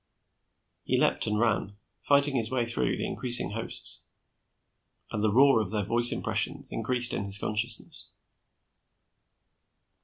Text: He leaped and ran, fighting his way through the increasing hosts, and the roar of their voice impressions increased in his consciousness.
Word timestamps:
He 0.83 0.97
leaped 0.99 1.27
and 1.27 1.39
ran, 1.39 1.77
fighting 2.01 2.35
his 2.35 2.49
way 2.49 2.65
through 2.65 2.97
the 2.97 3.05
increasing 3.05 3.51
hosts, 3.51 4.05
and 5.11 5.23
the 5.23 5.31
roar 5.31 5.61
of 5.61 5.69
their 5.69 5.83
voice 5.83 6.11
impressions 6.11 6.71
increased 6.71 7.13
in 7.13 7.25
his 7.25 7.37
consciousness. 7.37 8.09